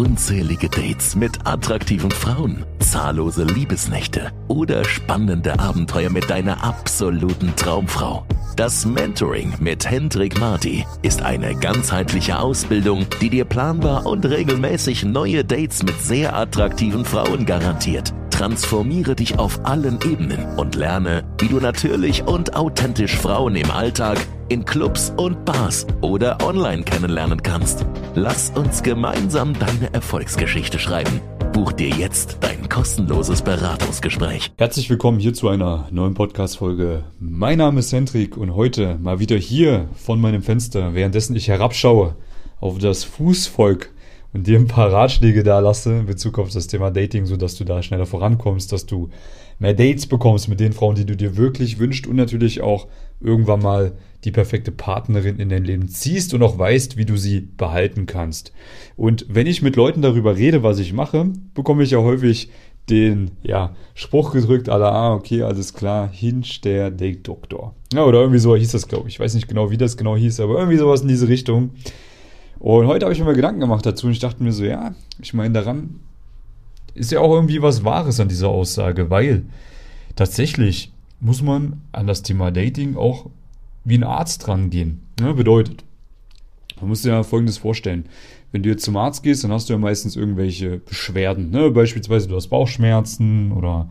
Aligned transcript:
unzählige 0.00 0.70
Dates 0.70 1.14
mit 1.14 1.46
attraktiven 1.46 2.10
Frauen, 2.10 2.64
zahllose 2.78 3.44
Liebesnächte 3.44 4.32
oder 4.48 4.82
spannende 4.82 5.58
Abenteuer 5.58 6.08
mit 6.08 6.30
deiner 6.30 6.64
absoluten 6.64 7.54
Traumfrau. 7.54 8.24
Das 8.56 8.86
Mentoring 8.86 9.52
mit 9.60 9.90
Hendrik 9.90 10.40
Marti 10.40 10.86
ist 11.02 11.20
eine 11.20 11.54
ganzheitliche 11.54 12.38
Ausbildung, 12.38 13.04
die 13.20 13.28
dir 13.28 13.44
planbar 13.44 14.06
und 14.06 14.24
regelmäßig 14.24 15.04
neue 15.04 15.44
Dates 15.44 15.82
mit 15.82 16.00
sehr 16.00 16.34
attraktiven 16.34 17.04
Frauen 17.04 17.44
garantiert. 17.44 18.14
Transformiere 18.40 19.14
dich 19.14 19.38
auf 19.38 19.66
allen 19.66 19.98
Ebenen 20.02 20.56
und 20.56 20.74
lerne, 20.74 21.24
wie 21.40 21.48
du 21.48 21.60
natürlich 21.60 22.22
und 22.22 22.56
authentisch 22.56 23.14
Frauen 23.14 23.54
im 23.54 23.70
Alltag, 23.70 24.16
in 24.48 24.64
Clubs 24.64 25.12
und 25.18 25.44
Bars 25.44 25.86
oder 26.00 26.38
online 26.42 26.82
kennenlernen 26.82 27.42
kannst. 27.42 27.84
Lass 28.14 28.48
uns 28.56 28.82
gemeinsam 28.82 29.52
deine 29.52 29.92
Erfolgsgeschichte 29.92 30.78
schreiben. 30.78 31.20
Buch 31.52 31.72
dir 31.72 31.90
jetzt 31.90 32.38
dein 32.40 32.66
kostenloses 32.70 33.42
Beratungsgespräch. 33.42 34.50
Herzlich 34.56 34.88
willkommen 34.88 35.18
hier 35.18 35.34
zu 35.34 35.50
einer 35.50 35.86
neuen 35.90 36.14
Podcast-Folge. 36.14 37.04
Mein 37.18 37.58
Name 37.58 37.80
ist 37.80 37.92
Hendrik 37.92 38.38
und 38.38 38.54
heute 38.54 38.96
mal 39.02 39.18
wieder 39.20 39.36
hier 39.36 39.90
von 39.96 40.18
meinem 40.18 40.42
Fenster, 40.42 40.94
währenddessen 40.94 41.36
ich 41.36 41.48
herabschaue 41.48 42.16
auf 42.58 42.78
das 42.78 43.04
Fußvolk 43.04 43.90
und 44.32 44.46
dir 44.46 44.58
ein 44.58 44.66
paar 44.66 44.92
Ratschläge 44.92 45.42
da 45.42 45.58
lasse 45.58 45.98
in 45.98 46.06
Bezug 46.06 46.38
auf 46.38 46.50
das 46.50 46.66
Thema 46.66 46.90
Dating, 46.90 47.26
sodass 47.26 47.56
du 47.56 47.64
da 47.64 47.82
schneller 47.82 48.06
vorankommst, 48.06 48.72
dass 48.72 48.86
du 48.86 49.10
mehr 49.58 49.74
Dates 49.74 50.06
bekommst 50.06 50.48
mit 50.48 50.60
den 50.60 50.72
Frauen, 50.72 50.94
die 50.94 51.04
du 51.04 51.16
dir 51.16 51.36
wirklich 51.36 51.78
wünschst 51.78 52.06
und 52.06 52.16
natürlich 52.16 52.60
auch 52.60 52.86
irgendwann 53.20 53.60
mal 53.60 53.92
die 54.24 54.30
perfekte 54.30 54.70
Partnerin 54.70 55.38
in 55.38 55.48
dein 55.48 55.64
Leben 55.64 55.88
ziehst 55.88 56.34
und 56.34 56.42
auch 56.42 56.58
weißt, 56.58 56.96
wie 56.96 57.04
du 57.04 57.16
sie 57.16 57.40
behalten 57.40 58.06
kannst. 58.06 58.52
Und 58.96 59.26
wenn 59.28 59.46
ich 59.46 59.62
mit 59.62 59.76
Leuten 59.76 60.02
darüber 60.02 60.36
rede, 60.36 60.62
was 60.62 60.78
ich 60.78 60.92
mache, 60.92 61.32
bekomme 61.54 61.82
ich 61.82 61.92
ja 61.92 61.98
häufig 61.98 62.50
den 62.88 63.30
ja, 63.42 63.74
Spruch 63.94 64.32
gedrückt, 64.32 64.68
aller, 64.68 64.92
ah, 64.92 65.14
okay, 65.14 65.42
alles 65.42 65.74
klar, 65.74 66.08
Hinch 66.10 66.60
der 66.60 66.90
Date-Doktor. 66.90 67.74
Ja, 67.92 68.04
oder 68.04 68.20
irgendwie 68.20 68.40
so 68.40 68.56
hieß 68.56 68.72
das, 68.72 68.88
glaube 68.88 69.08
ich. 69.08 69.14
Ich 69.14 69.20
weiß 69.20 69.34
nicht 69.34 69.48
genau, 69.48 69.70
wie 69.70 69.76
das 69.76 69.96
genau 69.96 70.16
hieß, 70.16 70.40
aber 70.40 70.58
irgendwie 70.58 70.78
sowas 70.78 71.02
in 71.02 71.08
diese 71.08 71.28
Richtung. 71.28 71.70
Und 72.60 72.86
heute 72.86 73.06
habe 73.06 73.14
ich 73.14 73.18
mir 73.18 73.24
mal 73.24 73.34
Gedanken 73.34 73.60
gemacht 73.60 73.86
dazu 73.86 74.06
und 74.06 74.12
ich 74.12 74.18
dachte 74.18 74.42
mir 74.42 74.52
so, 74.52 74.64
ja, 74.64 74.94
ich 75.20 75.32
meine, 75.32 75.54
daran 75.54 75.98
ist 76.94 77.10
ja 77.10 77.20
auch 77.20 77.32
irgendwie 77.32 77.62
was 77.62 77.84
Wahres 77.84 78.20
an 78.20 78.28
dieser 78.28 78.48
Aussage, 78.48 79.08
weil 79.08 79.44
tatsächlich 80.14 80.92
muss 81.20 81.42
man 81.42 81.80
an 81.92 82.06
das 82.06 82.22
Thema 82.22 82.50
Dating 82.50 82.96
auch 82.96 83.30
wie 83.84 83.96
ein 83.96 84.04
Arzt 84.04 84.46
rangehen. 84.46 85.00
Ja, 85.18 85.32
bedeutet, 85.32 85.84
man 86.78 86.90
muss 86.90 87.00
sich 87.00 87.10
ja 87.10 87.22
Folgendes 87.22 87.56
vorstellen. 87.56 88.04
Wenn 88.52 88.62
du 88.62 88.68
jetzt 88.68 88.84
zum 88.84 88.96
Arzt 88.98 89.22
gehst, 89.22 89.42
dann 89.42 89.52
hast 89.52 89.70
du 89.70 89.72
ja 89.72 89.78
meistens 89.78 90.16
irgendwelche 90.16 90.78
Beschwerden. 90.78 91.50
Ne? 91.50 91.70
Beispielsweise 91.70 92.28
du 92.28 92.36
hast 92.36 92.48
Bauchschmerzen 92.48 93.52
oder 93.52 93.88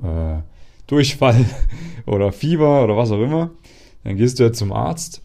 äh, 0.00 0.42
Durchfall 0.86 1.44
oder 2.06 2.30
Fieber 2.30 2.84
oder 2.84 2.96
was 2.96 3.10
auch 3.10 3.20
immer. 3.20 3.50
Dann 4.04 4.16
gehst 4.16 4.38
du 4.38 4.44
ja 4.44 4.52
zum 4.52 4.72
Arzt, 4.72 5.22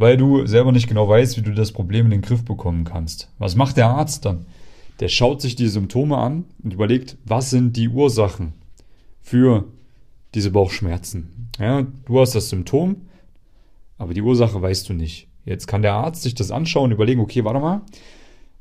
weil 0.00 0.16
du 0.16 0.46
selber 0.46 0.72
nicht 0.72 0.88
genau 0.88 1.08
weißt, 1.08 1.36
wie 1.36 1.42
du 1.42 1.52
das 1.52 1.72
Problem 1.72 2.06
in 2.06 2.10
den 2.10 2.22
Griff 2.22 2.42
bekommen 2.42 2.84
kannst. 2.84 3.30
Was 3.38 3.54
macht 3.54 3.76
der 3.76 3.88
Arzt 3.88 4.24
dann? 4.24 4.46
Der 4.98 5.08
schaut 5.08 5.42
sich 5.42 5.56
die 5.56 5.68
Symptome 5.68 6.16
an 6.16 6.44
und 6.62 6.72
überlegt, 6.72 7.18
was 7.24 7.50
sind 7.50 7.76
die 7.76 7.90
Ursachen 7.90 8.54
für 9.20 9.66
diese 10.34 10.50
Bauchschmerzen. 10.50 11.50
Ja, 11.58 11.86
du 12.06 12.18
hast 12.18 12.34
das 12.34 12.48
Symptom, 12.48 13.02
aber 13.98 14.14
die 14.14 14.22
Ursache 14.22 14.60
weißt 14.60 14.88
du 14.88 14.94
nicht. 14.94 15.28
Jetzt 15.44 15.66
kann 15.66 15.82
der 15.82 15.92
Arzt 15.92 16.22
sich 16.22 16.34
das 16.34 16.50
anschauen 16.50 16.86
und 16.86 16.92
überlegen, 16.92 17.20
okay, 17.20 17.44
warte 17.44 17.60
mal, 17.60 17.82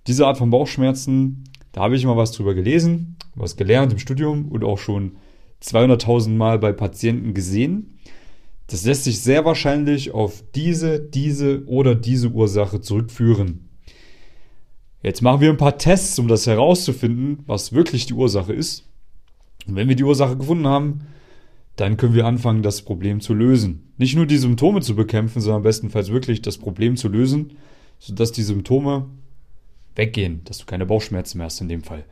diese 0.07 0.27
Art 0.27 0.37
von 0.37 0.49
Bauchschmerzen, 0.49 1.45
da 1.71 1.81
habe 1.81 1.95
ich 1.95 2.05
mal 2.05 2.17
was 2.17 2.33
drüber 2.33 2.53
gelesen, 2.53 3.15
was 3.35 3.55
gelernt 3.55 3.93
im 3.93 3.99
Studium 3.99 4.49
und 4.49 4.65
auch 4.65 4.77
schon 4.77 5.13
200.000 5.63 6.31
Mal 6.31 6.59
bei 6.59 6.73
Patienten 6.73 7.33
gesehen. 7.33 7.98
Das 8.69 8.85
lässt 8.85 9.03
sich 9.03 9.19
sehr 9.19 9.45
wahrscheinlich 9.45 10.11
auf 10.11 10.43
diese, 10.53 10.99
diese 10.99 11.65
oder 11.65 11.95
diese 11.95 12.29
Ursache 12.29 12.81
zurückführen. 12.81 13.67
Jetzt 15.01 15.21
machen 15.21 15.41
wir 15.41 15.49
ein 15.49 15.57
paar 15.57 15.77
Tests, 15.77 16.19
um 16.19 16.27
das 16.27 16.45
herauszufinden, 16.45 17.39
was 17.47 17.73
wirklich 17.73 18.05
die 18.05 18.13
Ursache 18.13 18.53
ist. 18.53 18.87
Und 19.65 19.75
wenn 19.75 19.89
wir 19.89 19.95
die 19.95 20.03
Ursache 20.03 20.37
gefunden 20.37 20.67
haben, 20.67 21.01
dann 21.77 21.97
können 21.97 22.13
wir 22.13 22.25
anfangen, 22.25 22.61
das 22.61 22.83
Problem 22.83 23.21
zu 23.21 23.33
lösen. 23.33 23.91
Nicht 23.97 24.15
nur 24.15 24.25
die 24.25 24.37
Symptome 24.37 24.81
zu 24.81 24.95
bekämpfen, 24.95 25.41
sondern 25.41 25.63
bestenfalls 25.63 26.11
wirklich 26.11 26.41
das 26.41 26.57
Problem 26.57 26.95
zu 26.95 27.07
lösen, 27.07 27.53
sodass 27.97 28.31
die 28.33 28.43
Symptome 28.43 29.07
weggehen, 29.95 30.41
dass 30.43 30.59
du 30.59 30.65
keine 30.65 30.85
Bauchschmerzen 30.85 31.37
mehr 31.37 31.45
hast 31.45 31.61
in 31.61 31.69
dem 31.69 31.81
Fall. 31.81 32.03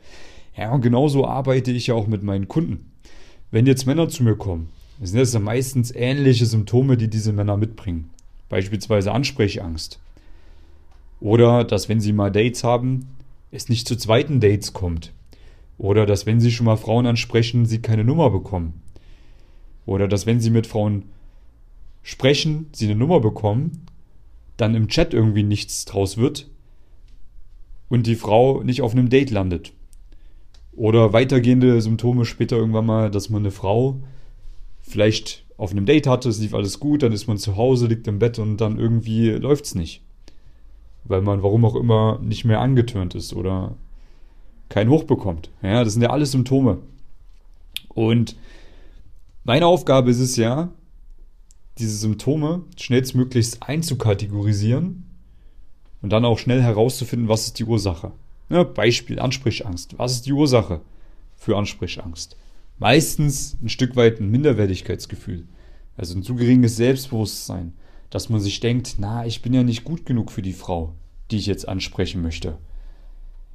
Ja, 0.57 0.71
und 0.71 0.81
genauso 0.81 1.27
arbeite 1.27 1.71
ich 1.71 1.87
ja 1.87 1.93
auch 1.93 2.07
mit 2.07 2.23
meinen 2.23 2.47
Kunden. 2.47 2.93
Wenn 3.51 3.67
jetzt 3.67 3.85
Männer 3.85 4.09
zu 4.09 4.23
mir 4.23 4.35
kommen, 4.35 4.69
sind 5.01 5.19
das 5.19 5.33
ja 5.33 5.39
meistens 5.39 5.91
ähnliche 5.93 6.45
Symptome, 6.45 6.97
die 6.97 7.09
diese 7.09 7.33
Männer 7.33 7.57
mitbringen. 7.57 8.09
Beispielsweise 8.49 9.11
Ansprechangst. 9.11 9.99
Oder 11.19 11.63
dass, 11.63 11.89
wenn 11.89 11.99
sie 11.99 12.13
mal 12.13 12.31
Dates 12.31 12.63
haben, 12.63 13.07
es 13.51 13.69
nicht 13.69 13.87
zu 13.87 13.95
zweiten 13.95 14.39
Dates 14.39 14.73
kommt. 14.73 15.13
Oder 15.77 16.05
dass, 16.05 16.25
wenn 16.25 16.39
sie 16.39 16.51
schon 16.51 16.65
mal 16.65 16.77
Frauen 16.77 17.05
ansprechen, 17.05 17.65
sie 17.65 17.79
keine 17.79 18.03
Nummer 18.03 18.29
bekommen. 18.29 18.81
Oder 19.85 20.07
dass 20.07 20.25
wenn 20.25 20.39
sie 20.39 20.49
mit 20.49 20.67
Frauen 20.67 21.03
sprechen, 22.03 22.67
sie 22.71 22.85
eine 22.85 22.95
Nummer 22.95 23.19
bekommen, 23.19 23.85
dann 24.57 24.75
im 24.75 24.87
Chat 24.87 25.13
irgendwie 25.13 25.43
nichts 25.43 25.85
draus 25.85 26.17
wird 26.17 26.47
und 27.89 28.07
die 28.07 28.15
Frau 28.15 28.63
nicht 28.63 28.81
auf 28.81 28.93
einem 28.93 29.09
Date 29.09 29.29
landet. 29.29 29.73
Oder 30.75 31.13
weitergehende 31.13 31.81
Symptome 31.81 32.25
später 32.25 32.57
irgendwann 32.57 32.85
mal, 32.85 33.11
dass 33.11 33.29
man 33.29 33.43
eine 33.43 33.51
Frau 33.51 33.99
vielleicht 34.87 35.45
auf 35.57 35.71
einem 35.71 35.85
Date 35.85 36.07
hatte, 36.07 36.29
es 36.29 36.39
lief 36.39 36.53
alles 36.53 36.79
gut, 36.79 37.03
dann 37.03 37.11
ist 37.11 37.27
man 37.27 37.37
zu 37.37 37.57
Hause, 37.57 37.87
liegt 37.87 38.07
im 38.07 38.19
Bett 38.19 38.39
und 38.39 38.57
dann 38.57 38.79
irgendwie 38.79 39.29
läuft's 39.31 39.75
nicht. 39.75 40.01
Weil 41.03 41.21
man 41.21 41.43
warum 41.43 41.65
auch 41.65 41.75
immer 41.75 42.19
nicht 42.21 42.45
mehr 42.45 42.61
angetörnt 42.61 43.15
ist 43.15 43.33
oder 43.33 43.75
keinen 44.69 44.89
Hoch 44.89 45.03
bekommt. 45.03 45.49
Ja, 45.61 45.83
das 45.83 45.93
sind 45.93 46.01
ja 46.01 46.09
alles 46.09 46.31
Symptome. 46.31 46.79
Und 47.89 48.35
meine 49.43 49.65
Aufgabe 49.65 50.11
ist 50.11 50.19
es 50.19 50.35
ja, 50.35 50.69
diese 51.79 51.97
Symptome 51.97 52.63
schnellstmöglichst 52.75 53.63
einzukategorisieren 53.63 55.05
und 56.01 56.11
dann 56.11 56.25
auch 56.25 56.39
schnell 56.39 56.61
herauszufinden, 56.61 57.29
was 57.29 57.47
ist 57.47 57.59
die 57.59 57.65
Ursache. 57.65 58.11
Ja, 58.49 58.63
Beispiel 58.63 59.19
Ansprechangst. 59.19 59.97
Was 59.97 60.13
ist 60.13 60.25
die 60.25 60.33
Ursache 60.33 60.81
für 61.35 61.57
Ansprechangst? 61.57 62.35
Meistens 62.79 63.57
ein 63.61 63.69
Stück 63.69 63.95
weit 63.95 64.19
ein 64.19 64.29
Minderwertigkeitsgefühl. 64.29 65.47
Also 65.95 66.15
ein 66.15 66.23
zu 66.23 66.35
geringes 66.35 66.75
Selbstbewusstsein, 66.75 67.73
dass 68.09 68.29
man 68.29 68.39
sich 68.39 68.59
denkt, 68.59 68.95
na, 68.99 69.25
ich 69.25 69.41
bin 69.41 69.53
ja 69.53 69.63
nicht 69.63 69.83
gut 69.83 70.05
genug 70.05 70.31
für 70.31 70.43
die 70.43 70.53
Frau, 70.53 70.93
die 71.31 71.37
ich 71.37 71.47
jetzt 71.47 71.67
ansprechen 71.67 72.21
möchte. 72.21 72.57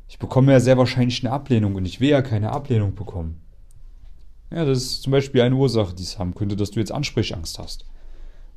Ich 0.08 0.18
bekomme 0.18 0.52
ja 0.52 0.60
sehr 0.60 0.76
wahrscheinlich 0.76 1.24
eine 1.24 1.32
Ablehnung 1.32 1.76
und 1.76 1.86
ich 1.86 2.00
will 2.00 2.10
ja 2.10 2.20
keine 2.20 2.50
Ablehnung 2.50 2.94
bekommen. 2.94 3.40
Ja, 4.50 4.64
das 4.64 4.78
ist 4.78 5.02
zum 5.02 5.12
Beispiel 5.12 5.40
eine 5.40 5.54
Ursache, 5.54 5.94
die 5.94 6.02
es 6.02 6.18
haben 6.18 6.34
könnte, 6.34 6.56
dass 6.56 6.72
du 6.72 6.80
jetzt 6.80 6.92
Ansprechangst 6.92 7.58
hast. 7.58 7.86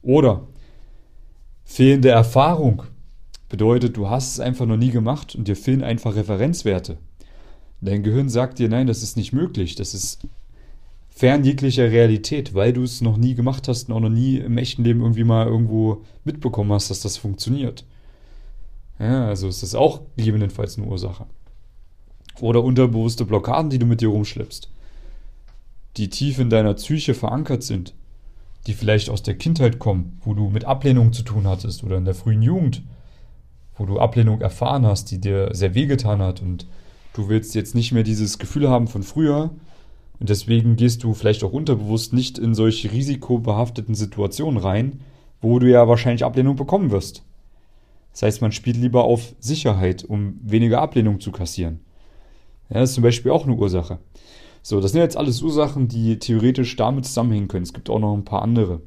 Oder 0.01 0.47
fehlende 1.63 2.09
Erfahrung 2.09 2.83
bedeutet, 3.47 3.95
du 3.95 4.09
hast 4.09 4.33
es 4.33 4.39
einfach 4.39 4.65
noch 4.65 4.77
nie 4.77 4.91
gemacht 4.91 5.35
und 5.35 5.47
dir 5.47 5.55
fehlen 5.55 5.83
einfach 5.83 6.15
Referenzwerte. 6.15 6.97
Dein 7.79 8.03
Gehirn 8.03 8.29
sagt 8.29 8.59
dir, 8.59 8.67
nein, 8.67 8.87
das 8.87 9.03
ist 9.03 9.15
nicht 9.15 9.31
möglich, 9.31 9.75
das 9.75 9.93
ist 9.93 10.27
fern 11.15 11.43
jeglicher 11.43 11.89
Realität, 11.89 12.53
weil 12.53 12.73
du 12.73 12.83
es 12.83 13.01
noch 13.01 13.17
nie 13.17 13.33
gemacht 13.33 13.67
hast 13.67 13.89
und 13.89 13.95
auch 13.95 14.01
noch 14.01 14.09
nie 14.09 14.37
im 14.37 14.57
echten 14.59 14.83
Leben 14.83 15.01
irgendwie 15.01 15.23
mal 15.23 15.47
irgendwo 15.47 16.03
mitbekommen 16.23 16.71
hast, 16.71 16.91
dass 16.91 16.99
das 16.99 17.17
funktioniert. 17.17 17.85
Ja, 18.99 19.27
also 19.27 19.47
ist 19.47 19.63
das 19.63 19.73
auch 19.73 20.01
gegebenenfalls 20.15 20.77
eine 20.77 20.85
Ursache. 20.85 21.25
Oder 22.41 22.63
unterbewusste 22.63 23.25
Blockaden, 23.25 23.69
die 23.69 23.79
du 23.79 23.87
mit 23.87 24.01
dir 24.01 24.09
rumschleppst 24.09 24.69
die 25.97 26.09
tief 26.09 26.39
in 26.39 26.49
deiner 26.49 26.73
Psyche 26.73 27.13
verankert 27.13 27.63
sind, 27.63 27.93
die 28.67 28.73
vielleicht 28.73 29.09
aus 29.09 29.23
der 29.23 29.35
Kindheit 29.35 29.79
kommen, 29.79 30.19
wo 30.23 30.33
du 30.33 30.49
mit 30.49 30.65
Ablehnung 30.65 31.13
zu 31.13 31.23
tun 31.23 31.47
hattest 31.47 31.83
oder 31.83 31.97
in 31.97 32.05
der 32.05 32.15
frühen 32.15 32.41
Jugend, 32.41 32.81
wo 33.77 33.85
du 33.85 33.99
Ablehnung 33.99 34.41
erfahren 34.41 34.85
hast, 34.85 35.11
die 35.11 35.19
dir 35.19 35.49
sehr 35.53 35.75
wehgetan 35.75 36.21
hat 36.21 36.41
und 36.41 36.67
du 37.13 37.29
willst 37.29 37.55
jetzt 37.55 37.75
nicht 37.75 37.91
mehr 37.91 38.03
dieses 38.03 38.39
Gefühl 38.39 38.69
haben 38.69 38.87
von 38.87 39.03
früher 39.03 39.51
und 40.19 40.29
deswegen 40.29 40.75
gehst 40.75 41.03
du 41.03 41.13
vielleicht 41.13 41.43
auch 41.43 41.51
unterbewusst 41.51 42.13
nicht 42.13 42.37
in 42.37 42.55
solche 42.55 42.91
risikobehafteten 42.91 43.95
Situationen 43.95 44.59
rein, 44.59 45.01
wo 45.41 45.59
du 45.59 45.69
ja 45.69 45.87
wahrscheinlich 45.87 46.23
Ablehnung 46.23 46.55
bekommen 46.55 46.91
wirst. 46.91 47.23
Das 48.13 48.21
heißt, 48.21 48.41
man 48.41 48.51
spielt 48.51 48.77
lieber 48.77 49.03
auf 49.03 49.35
Sicherheit, 49.39 50.03
um 50.03 50.39
weniger 50.41 50.81
Ablehnung 50.81 51.19
zu 51.19 51.31
kassieren. 51.31 51.81
Ja, 52.69 52.79
das 52.79 52.91
ist 52.91 52.95
zum 52.95 53.03
Beispiel 53.03 53.31
auch 53.31 53.45
eine 53.45 53.55
Ursache. 53.55 53.99
So, 54.61 54.81
das 54.81 54.93
sind 54.93 55.01
jetzt 55.01 55.17
alles 55.17 55.41
Ursachen, 55.41 55.87
die 55.87 56.17
theoretisch 56.17 56.75
damit 56.75 57.05
zusammenhängen 57.05 57.47
können. 57.47 57.63
Es 57.63 57.73
gibt 57.73 57.89
auch 57.89 57.99
noch 57.99 58.15
ein 58.15 58.25
paar 58.25 58.41
andere. 58.41 58.81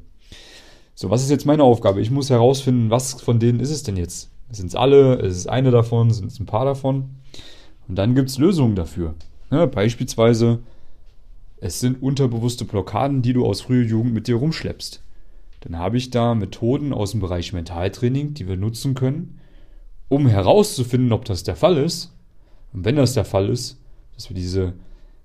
So, 0.95 1.09
was 1.09 1.23
ist 1.23 1.29
jetzt 1.29 1.45
meine 1.45 1.63
Aufgabe? 1.63 2.01
Ich 2.01 2.11
muss 2.11 2.29
herausfinden, 2.29 2.89
was 2.89 3.21
von 3.21 3.39
denen 3.39 3.61
ist 3.61 3.69
es 3.69 3.83
denn 3.83 3.95
jetzt? 3.95 4.29
Sind 4.51 4.67
es 4.67 4.75
alle? 4.75 5.13
Ist 5.15 5.37
es 5.37 5.47
eine 5.47 5.71
davon? 5.71 6.11
Sind 6.11 6.31
es 6.31 6.39
ein 6.39 6.45
paar 6.45 6.65
davon? 6.65 7.11
Und 7.87 7.95
dann 7.95 8.15
gibt 8.15 8.29
es 8.29 8.37
Lösungen 8.37 8.75
dafür. 8.75 9.13
Ja, 9.51 9.65
beispielsweise, 9.67 10.59
es 11.61 11.79
sind 11.79 12.01
unterbewusste 12.01 12.65
Blockaden, 12.65 13.21
die 13.21 13.33
du 13.33 13.45
aus 13.45 13.61
früher 13.61 13.85
Jugend 13.85 14.13
mit 14.13 14.27
dir 14.27 14.35
rumschleppst. 14.35 15.01
Dann 15.61 15.77
habe 15.77 15.97
ich 15.97 16.09
da 16.09 16.35
Methoden 16.35 16.93
aus 16.93 17.11
dem 17.11 17.19
Bereich 17.19 17.51
Mentaltraining, 17.51 18.33
die 18.33 18.47
wir 18.47 18.55
nutzen 18.55 18.93
können, 18.93 19.39
um 20.07 20.27
herauszufinden, 20.27 21.11
ob 21.11 21.25
das 21.25 21.43
der 21.43 21.57
Fall 21.57 21.77
ist. 21.77 22.13
Und 22.71 22.85
wenn 22.85 22.95
das 22.95 23.13
der 23.13 23.25
Fall 23.25 23.49
ist, 23.49 23.77
dass 24.15 24.29
wir 24.29 24.35
diese 24.35 24.73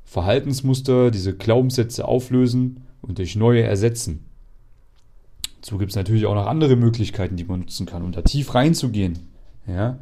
Verhaltensmuster, 0.05 1.11
diese 1.11 1.37
Glaubenssätze 1.37 2.07
auflösen 2.07 2.83
und 3.01 3.19
durch 3.19 3.37
neue 3.37 3.63
ersetzen. 3.63 4.25
So 5.63 5.79
gibt 5.79 5.93
es 5.93 5.97
natürlich 5.97 6.27
auch 6.27 6.35
noch 6.35 6.47
andere 6.47 6.77
Möglichkeiten, 6.77 7.37
die 7.37 7.45
man 7.45 7.61
nutzen 7.61 7.87
kann, 7.87 8.03
um 8.03 8.13
da 8.13 8.23
tief 8.23 8.55
reinzugehen. 8.55 9.19
Ja, 9.67 9.99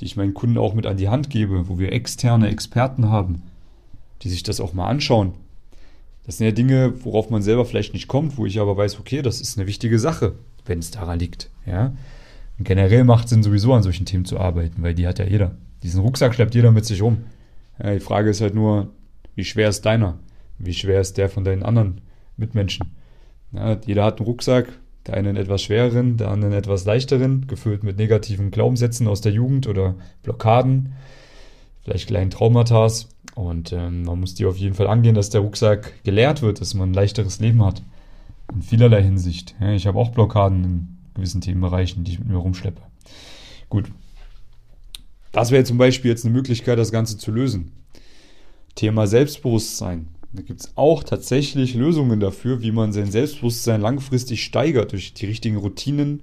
die 0.00 0.06
ich 0.06 0.16
meinen 0.16 0.34
Kunden 0.34 0.56
auch 0.56 0.74
mit 0.74 0.86
an 0.86 0.96
die 0.96 1.08
Hand 1.08 1.30
gebe, 1.30 1.68
wo 1.68 1.78
wir 1.78 1.92
externe 1.92 2.48
Experten 2.48 3.10
haben, 3.10 3.42
die 4.22 4.30
sich 4.30 4.42
das 4.42 4.60
auch 4.60 4.72
mal 4.72 4.88
anschauen. 4.88 5.34
Das 6.26 6.38
sind 6.38 6.46
ja 6.46 6.52
Dinge, 6.52 6.94
worauf 7.04 7.30
man 7.30 7.42
selber 7.42 7.64
vielleicht 7.64 7.92
nicht 7.92 8.08
kommt, 8.08 8.38
wo 8.38 8.46
ich 8.46 8.58
aber 8.60 8.76
weiß, 8.76 8.98
okay, 8.98 9.22
das 9.22 9.40
ist 9.40 9.58
eine 9.58 9.66
wichtige 9.66 9.98
Sache, 9.98 10.32
wenn 10.64 10.78
es 10.78 10.90
daran 10.90 11.18
liegt. 11.18 11.50
Ja? 11.66 11.94
Und 12.58 12.66
generell 12.66 13.04
macht 13.04 13.24
es 13.24 13.30
Sinn, 13.30 13.42
sowieso 13.42 13.74
an 13.74 13.82
solchen 13.82 14.06
Themen 14.06 14.24
zu 14.24 14.38
arbeiten, 14.38 14.82
weil 14.82 14.94
die 14.94 15.06
hat 15.06 15.18
ja 15.18 15.26
jeder. 15.26 15.56
Diesen 15.82 16.00
Rucksack 16.00 16.34
schleppt 16.34 16.54
jeder 16.54 16.72
mit 16.72 16.86
sich 16.86 17.02
rum. 17.02 17.18
Ja, 17.82 17.92
die 17.92 18.00
Frage 18.00 18.30
ist 18.30 18.40
halt 18.40 18.54
nur, 18.54 18.90
wie 19.34 19.44
schwer 19.44 19.68
ist 19.68 19.82
deiner? 19.84 20.18
Wie 20.58 20.72
schwer 20.72 21.00
ist 21.00 21.18
der 21.18 21.28
von 21.28 21.44
deinen 21.44 21.62
anderen 21.62 22.00
Mitmenschen? 22.36 22.92
Ja, 23.52 23.78
jeder 23.84 24.04
hat 24.04 24.18
einen 24.18 24.26
Rucksack, 24.26 24.68
der 25.06 25.14
eine 25.14 25.28
einen 25.28 25.38
etwas 25.38 25.62
schwereren, 25.62 26.16
der 26.16 26.30
andere 26.30 26.50
einen 26.50 26.58
etwas 26.58 26.84
leichteren, 26.84 27.46
gefüllt 27.46 27.82
mit 27.82 27.98
negativen 27.98 28.50
Glaubenssätzen 28.50 29.08
aus 29.08 29.20
der 29.20 29.32
Jugend 29.32 29.66
oder 29.66 29.96
Blockaden, 30.22 30.94
vielleicht 31.84 32.08
kleinen 32.08 32.30
Traumata. 32.30 32.88
Und 33.34 33.72
ähm, 33.72 34.02
man 34.02 34.20
muss 34.20 34.34
die 34.34 34.46
auf 34.46 34.56
jeden 34.56 34.74
Fall 34.74 34.86
angehen, 34.86 35.14
dass 35.14 35.30
der 35.30 35.40
Rucksack 35.40 36.02
geleert 36.04 36.42
wird, 36.42 36.60
dass 36.60 36.74
man 36.74 36.90
ein 36.90 36.94
leichteres 36.94 37.40
Leben 37.40 37.64
hat. 37.64 37.82
In 38.52 38.62
vielerlei 38.62 39.02
Hinsicht. 39.02 39.54
Ja, 39.60 39.72
ich 39.72 39.86
habe 39.86 39.98
auch 39.98 40.10
Blockaden 40.10 40.64
in 40.64 40.98
gewissen 41.14 41.40
Themenbereichen, 41.40 42.04
die 42.04 42.12
ich 42.12 42.18
mit 42.18 42.28
mir 42.28 42.36
rumschleppe. 42.36 42.82
Gut. 43.68 43.90
Das 45.32 45.50
wäre 45.50 45.64
zum 45.64 45.78
Beispiel 45.78 46.10
jetzt 46.10 46.24
eine 46.24 46.34
Möglichkeit, 46.34 46.78
das 46.78 46.92
Ganze 46.92 47.18
zu 47.18 47.32
lösen. 47.32 47.72
Thema 48.74 49.06
Selbstbewusstsein. 49.06 50.08
Da 50.32 50.42
gibt 50.42 50.60
es 50.60 50.72
auch 50.76 51.04
tatsächlich 51.04 51.74
Lösungen 51.74 52.20
dafür, 52.20 52.62
wie 52.62 52.72
man 52.72 52.92
sein 52.92 53.10
Selbstbewusstsein 53.10 53.80
langfristig 53.80 54.44
steigert 54.44 54.92
durch 54.92 55.14
die 55.14 55.26
richtigen 55.26 55.56
Routinen, 55.56 56.22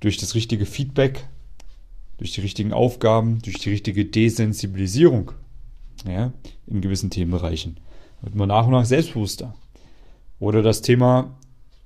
durch 0.00 0.16
das 0.16 0.34
richtige 0.34 0.66
Feedback, 0.66 1.26
durch 2.18 2.32
die 2.32 2.40
richtigen 2.40 2.72
Aufgaben, 2.72 3.40
durch 3.42 3.58
die 3.58 3.70
richtige 3.70 4.04
Desensibilisierung 4.04 5.32
ja, 6.06 6.32
in 6.66 6.80
gewissen 6.80 7.10
Themenbereichen. 7.10 7.78
Wird 8.22 8.34
man 8.34 8.48
nach 8.48 8.66
und 8.66 8.72
nach 8.72 8.84
selbstbewusster. 8.84 9.54
Oder 10.38 10.62
das 10.62 10.82
Thema 10.82 11.36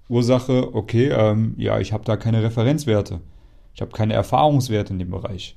Ursache, 0.09 0.75
okay, 0.75 1.09
ähm, 1.09 1.55
ja, 1.57 1.79
ich 1.81 1.93
habe 1.93 2.05
da 2.05 2.17
keine 2.17 2.43
Referenzwerte. 2.43 3.21
Ich 3.75 3.81
habe 3.81 3.93
keine 3.93 4.15
Erfahrungswerte 4.15 4.93
in 4.93 4.99
dem 4.99 5.11
Bereich. 5.11 5.57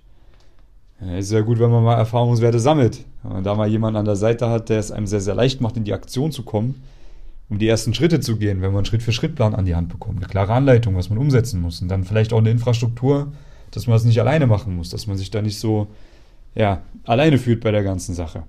Ja, 1.02 1.18
ist 1.18 1.32
ja 1.32 1.42
gut, 1.42 1.60
wenn 1.60 1.72
man 1.72 1.84
mal 1.84 1.96
Erfahrungswerte 1.96 2.60
sammelt. 2.60 3.06
Wenn 3.24 3.34
man 3.34 3.44
da 3.44 3.56
mal 3.56 3.70
jemanden 3.70 3.98
an 3.98 4.06
der 4.06 4.16
Seite 4.16 4.50
hat, 4.50 4.70
der 4.70 4.80
es 4.80 4.92
einem 4.92 5.08
sehr, 5.08 5.22
sehr 5.22 5.36
leicht 5.36 5.62
macht, 5.62 5.78
in 5.78 5.86
die 5.86 5.94
Aktion 5.94 6.32
zu 6.32 6.44
kommen, 6.44 6.82
um 7.50 7.60
die 7.60 7.68
ersten 7.68 7.94
Schritte 7.94 8.20
zu 8.20 8.38
gehen, 8.38 8.62
wenn 8.62 8.72
man 8.72 8.80
einen 8.80 8.86
Schritt-für-Schritt-Plan 8.86 9.56
an 9.56 9.66
die 9.66 9.76
Hand 9.76 9.90
bekommt, 9.90 10.18
eine 10.18 10.28
klare 10.28 10.54
Anleitung, 10.54 10.96
was 10.96 11.10
man 11.10 11.18
umsetzen 11.18 11.62
muss 11.62 11.82
und 11.82 11.88
dann 11.88 12.04
vielleicht 12.04 12.34
auch 12.34 12.40
eine 12.40 12.52
Infrastruktur, 12.52 13.32
dass 13.72 13.88
man 13.88 13.96
es 13.96 14.04
das 14.04 14.08
nicht 14.08 14.20
alleine 14.20 14.48
machen 14.48 14.76
muss, 14.76 14.90
dass 14.90 15.08
man 15.08 15.18
sich 15.18 15.32
da 15.32 15.42
nicht 15.42 15.60
so 15.60 15.88
ja, 16.56 16.82
alleine 17.06 17.38
fühlt 17.38 17.62
bei 17.62 17.72
der 17.72 17.84
ganzen 17.84 18.16
Sache. 18.16 18.44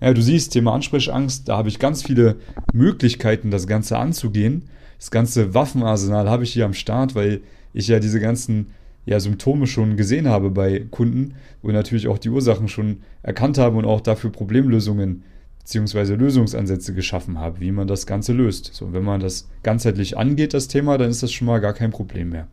Ja, 0.00 0.14
du 0.14 0.22
siehst, 0.22 0.52
Thema 0.52 0.72
Ansprechangst, 0.74 1.48
da 1.48 1.56
habe 1.56 1.68
ich 1.68 1.78
ganz 1.78 2.02
viele 2.02 2.36
Möglichkeiten, 2.72 3.50
das 3.50 3.66
Ganze 3.66 3.98
anzugehen. 3.98 4.68
Das 4.98 5.10
ganze 5.10 5.54
Waffenarsenal 5.54 6.28
habe 6.28 6.44
ich 6.44 6.52
hier 6.52 6.64
am 6.64 6.74
Start, 6.74 7.14
weil 7.14 7.40
ich 7.72 7.88
ja 7.88 8.00
diese 8.00 8.20
ganzen 8.20 8.68
ja, 9.06 9.18
Symptome 9.18 9.66
schon 9.66 9.96
gesehen 9.96 10.28
habe 10.28 10.50
bei 10.50 10.86
Kunden 10.90 11.34
und 11.62 11.72
natürlich 11.72 12.08
auch 12.08 12.18
die 12.18 12.28
Ursachen 12.28 12.68
schon 12.68 12.98
erkannt 13.22 13.58
habe 13.58 13.76
und 13.76 13.84
auch 13.84 14.00
dafür 14.00 14.30
Problemlösungen 14.30 15.22
bzw. 15.60 16.14
Lösungsansätze 16.14 16.94
geschaffen 16.94 17.38
habe, 17.38 17.60
wie 17.60 17.72
man 17.72 17.88
das 17.88 18.06
Ganze 18.06 18.32
löst. 18.32 18.70
So, 18.72 18.92
wenn 18.92 19.04
man 19.04 19.20
das 19.20 19.48
ganzheitlich 19.62 20.16
angeht, 20.16 20.54
das 20.54 20.68
Thema, 20.68 20.98
dann 20.98 21.10
ist 21.10 21.22
das 21.22 21.32
schon 21.32 21.46
mal 21.46 21.60
gar 21.60 21.72
kein 21.72 21.90
Problem 21.90 22.30
mehr. 22.30 22.46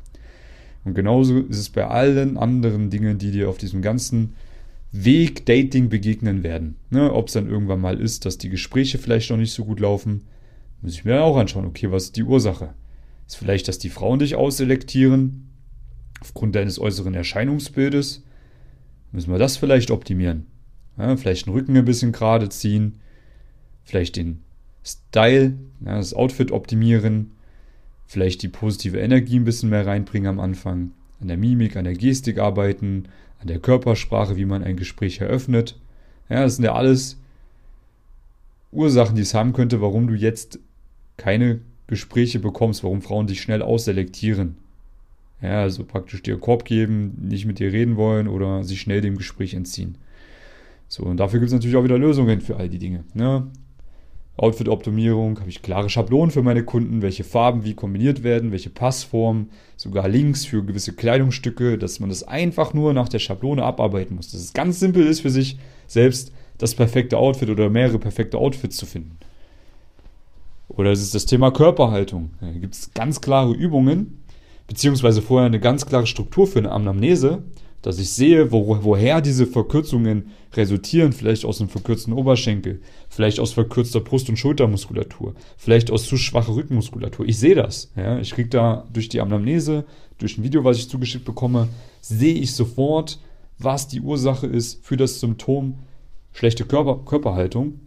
Und 0.83 0.93
genauso 0.93 1.39
ist 1.39 1.57
es 1.57 1.69
bei 1.69 1.85
allen 1.85 2.37
anderen 2.37 2.89
Dingen, 2.89 3.17
die 3.17 3.31
dir 3.31 3.49
auf 3.49 3.57
diesem 3.57 3.81
ganzen 3.81 4.33
Weg 4.91 5.45
Dating 5.45 5.89
begegnen 5.89 6.43
werden. 6.43 6.77
Ne, 6.89 7.13
Ob 7.13 7.27
es 7.27 7.33
dann 7.33 7.49
irgendwann 7.49 7.81
mal 7.81 7.99
ist, 7.99 8.25
dass 8.25 8.37
die 8.37 8.49
Gespräche 8.49 8.97
vielleicht 8.97 9.29
noch 9.29 9.37
nicht 9.37 9.51
so 9.51 9.65
gut 9.65 9.79
laufen, 9.79 10.21
muss 10.81 10.93
ich 10.93 11.05
mir 11.05 11.21
auch 11.21 11.37
anschauen, 11.37 11.65
okay, 11.65 11.91
was 11.91 12.05
ist 12.05 12.15
die 12.15 12.23
Ursache? 12.23 12.73
Ist 13.27 13.37
vielleicht, 13.37 13.67
dass 13.67 13.79
die 13.79 13.89
Frauen 13.89 14.19
dich 14.19 14.35
ausselektieren, 14.35 15.49
aufgrund 16.21 16.55
deines 16.55 16.79
äußeren 16.79 17.13
Erscheinungsbildes, 17.13 18.23
müssen 19.11 19.31
wir 19.31 19.39
das 19.39 19.57
vielleicht 19.57 19.91
optimieren. 19.91 20.47
Ja, 20.97 21.15
vielleicht 21.15 21.45
den 21.45 21.53
Rücken 21.53 21.75
ein 21.77 21.85
bisschen 21.85 22.11
gerade 22.11 22.49
ziehen, 22.49 22.99
vielleicht 23.83 24.15
den 24.15 24.43
Style, 24.83 25.57
ja, 25.85 25.97
das 25.97 26.13
Outfit 26.13 26.51
optimieren, 26.51 27.31
vielleicht 28.07 28.41
die 28.41 28.47
positive 28.47 28.99
Energie 28.99 29.37
ein 29.37 29.43
bisschen 29.43 29.69
mehr 29.69 29.85
reinbringen 29.85 30.29
am 30.29 30.39
Anfang, 30.39 30.91
an 31.21 31.27
der 31.27 31.37
Mimik, 31.37 31.75
an 31.75 31.83
der 31.83 31.93
Gestik 31.93 32.39
arbeiten, 32.39 33.05
an 33.39 33.47
der 33.47 33.59
Körpersprache, 33.59 34.37
wie 34.37 34.45
man 34.45 34.63
ein 34.63 34.77
Gespräch 34.77 35.19
eröffnet. 35.19 35.77
Ja, 36.29 36.41
das 36.41 36.55
sind 36.55 36.65
ja 36.65 36.73
alles 36.73 37.17
Ursachen, 38.71 39.15
die 39.15 39.21
es 39.21 39.33
haben 39.33 39.53
könnte, 39.53 39.81
warum 39.81 40.07
du 40.07 40.13
jetzt 40.13 40.59
keine 41.17 41.59
Gespräche 41.87 42.39
bekommst, 42.39 42.83
warum 42.83 43.01
Frauen 43.01 43.27
dich 43.27 43.41
schnell 43.41 43.61
ausselektieren. 43.61 44.57
Ja, 45.41 45.61
also 45.61 45.83
praktisch 45.83 46.23
dir 46.23 46.39
Korb 46.39 46.65
geben, 46.65 47.15
nicht 47.21 47.45
mit 47.45 47.59
dir 47.59 47.71
reden 47.71 47.95
wollen 47.95 48.27
oder 48.27 48.63
sich 48.63 48.81
schnell 48.81 49.01
dem 49.01 49.17
Gespräch 49.17 49.53
entziehen. 49.53 49.97
So, 50.87 51.03
und 51.03 51.17
dafür 51.17 51.39
gibt 51.39 51.47
es 51.47 51.53
natürlich 51.53 51.75
auch 51.75 51.83
wieder 51.83 51.97
Lösungen 51.97 52.41
für 52.41 52.57
all 52.57 52.69
die 52.69 52.79
Dinge. 52.79 53.03
Ne? 53.13 53.47
Outfit-Optimierung, 54.37 55.39
habe 55.39 55.49
ich 55.49 55.63
klare 55.63 55.89
Schablonen 55.89 56.29
für 56.29 56.43
meine 56.43 56.63
Kunden, 56.63 57.01
welche 57.01 57.23
Farben 57.23 57.63
wie 57.63 57.73
kombiniert 57.73 58.23
werden, 58.23 58.51
welche 58.51 58.69
Passformen, 58.69 59.49
sogar 59.75 60.07
Links 60.07 60.45
für 60.45 60.63
gewisse 60.63 60.93
Kleidungsstücke, 60.93 61.77
dass 61.79 61.99
man 61.99 62.09
das 62.09 62.23
einfach 62.23 62.73
nur 62.73 62.93
nach 62.93 63.09
der 63.09 63.19
Schablone 63.19 63.63
abarbeiten 63.63 64.15
muss. 64.15 64.31
Dass 64.31 64.41
es 64.41 64.53
ganz 64.53 64.79
simpel 64.79 65.07
ist 65.07 65.21
für 65.21 65.31
sich 65.31 65.57
selbst, 65.87 66.31
das 66.59 66.75
perfekte 66.75 67.17
Outfit 67.17 67.49
oder 67.49 67.69
mehrere 67.69 67.99
perfekte 67.99 68.37
Outfits 68.37 68.77
zu 68.77 68.85
finden. 68.85 69.17
Oder 70.69 70.91
es 70.91 71.01
ist 71.01 71.15
das 71.15 71.25
Thema 71.25 71.51
Körperhaltung. 71.51 72.31
Da 72.41 72.51
gibt 72.51 72.75
es 72.75 72.93
ganz 72.93 73.21
klare 73.21 73.53
Übungen, 73.53 74.23
beziehungsweise 74.67 75.21
vorher 75.21 75.47
eine 75.47 75.59
ganz 75.59 75.85
klare 75.85 76.07
Struktur 76.07 76.45
für 76.45 76.59
eine 76.59 76.71
Anamnese, 76.71 77.43
dass 77.81 77.99
ich 77.99 78.11
sehe, 78.11 78.51
wo, 78.51 78.83
woher 78.83 79.21
diese 79.21 79.45
Verkürzungen 79.45 80.31
resultieren, 80.53 81.13
vielleicht 81.13 81.45
aus 81.45 81.59
einem 81.59 81.69
verkürzten 81.69 82.13
Oberschenkel, 82.13 82.81
vielleicht 83.09 83.39
aus 83.39 83.53
verkürzter 83.53 83.99
Brust- 83.99 84.29
und 84.29 84.37
Schultermuskulatur, 84.37 85.35
vielleicht 85.57 85.91
aus 85.91 86.05
zu 86.05 86.17
schwacher 86.17 86.55
Rückenmuskulatur. 86.55 87.27
Ich 87.27 87.37
sehe 87.37 87.55
das. 87.55 87.91
Ja? 87.95 88.19
Ich 88.19 88.31
kriege 88.31 88.49
da 88.49 88.87
durch 88.91 89.09
die 89.09 89.21
Anamnese, 89.21 89.85
durch 90.17 90.37
ein 90.37 90.43
Video, 90.43 90.63
was 90.63 90.77
ich 90.77 90.89
zugeschickt 90.89 91.25
bekomme, 91.25 91.67
sehe 92.01 92.33
ich 92.33 92.53
sofort, 92.53 93.19
was 93.59 93.87
die 93.87 94.01
Ursache 94.01 94.47
ist 94.47 94.83
für 94.83 94.97
das 94.97 95.19
Symptom 95.19 95.79
schlechte 96.33 96.65
Körper, 96.65 97.03
Körperhaltung. 97.05 97.79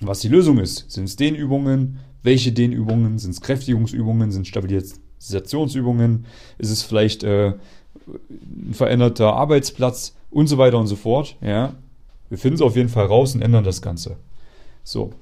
Was 0.00 0.20
die 0.20 0.28
Lösung 0.28 0.58
ist, 0.58 0.90
sind 0.90 1.04
es 1.04 1.16
Dehnübungen, 1.16 1.98
welche 2.22 2.52
Dehnübungen, 2.52 3.18
sind 3.18 3.30
es 3.30 3.40
Kräftigungsübungen, 3.40 4.30
sind 4.30 4.42
es 4.42 4.48
Stabilitäts 4.48 5.00
Sensationsübungen, 5.18 6.26
ist 6.58 6.70
es 6.70 6.82
vielleicht 6.82 7.24
äh, 7.24 7.54
ein 8.06 8.74
veränderter 8.74 9.34
Arbeitsplatz 9.34 10.14
und 10.30 10.46
so 10.46 10.58
weiter 10.58 10.78
und 10.78 10.86
so 10.86 10.96
fort. 10.96 11.36
Ja. 11.40 11.74
Wir 12.28 12.38
finden 12.38 12.56
es 12.56 12.62
auf 12.62 12.76
jeden 12.76 12.88
Fall 12.88 13.06
raus 13.06 13.34
und 13.34 13.42
ändern 13.42 13.64
das 13.64 13.82
Ganze. 13.82 14.16
So. 14.82 15.12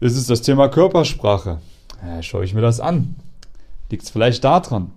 Das 0.00 0.16
ist 0.16 0.30
das 0.30 0.42
Thema 0.42 0.68
Körpersprache. 0.68 1.58
Ja, 2.04 2.22
schaue 2.22 2.44
ich 2.44 2.54
mir 2.54 2.62
das 2.62 2.80
an. 2.80 3.16
Liegt 3.90 4.04
es 4.04 4.10
vielleicht 4.10 4.42
daran? 4.44 4.92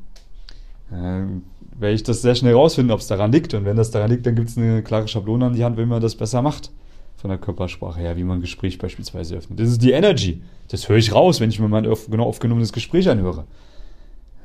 Ähm, 0.94 1.44
werde 1.78 1.96
ich 1.96 2.04
das 2.04 2.22
sehr 2.22 2.36
schnell 2.36 2.54
rausfinden, 2.54 2.92
ob 2.92 3.02
es 3.02 3.08
daran 3.08 3.32
liegt. 3.32 3.54
Und 3.54 3.66
wenn 3.66 3.76
das 3.76 3.92
daran 3.92 4.12
liegt, 4.12 4.26
dann 4.26 4.36
gibt 4.36 4.50
es 4.50 4.58
eine 4.58 4.84
klare 4.84 5.08
Schablone 5.08 5.48
an 5.48 5.54
die 5.54 5.64
Hand, 5.64 5.78
wie 5.78 5.86
man 5.86 6.02
das 6.02 6.16
besser 6.16 6.42
macht. 6.42 6.72
Von 7.18 7.30
der 7.30 7.38
Körpersprache 7.38 8.00
her, 8.00 8.18
wie 8.18 8.24
man 8.24 8.40
ein 8.40 8.42
Gespräch 8.42 8.78
beispielsweise 8.78 9.36
öffnet. 9.36 9.60
Das 9.60 9.70
ist 9.70 9.82
die 9.82 9.92
Energy. 9.92 10.42
Das 10.70 10.90
höre 10.90 10.98
ich 10.98 11.14
raus, 11.14 11.40
wenn 11.40 11.50
ich 11.50 11.60
mir 11.60 11.68
mein 11.68 11.84
genau 11.84 12.26
aufgenommenes 12.26 12.74
Gespräch 12.74 13.10
anhöre. 13.10 13.46